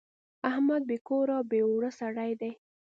[0.49, 2.51] احمد بې کوره او بې اوره سړی دی.